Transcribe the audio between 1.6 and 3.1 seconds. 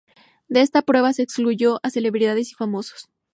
a celebridades y famosos.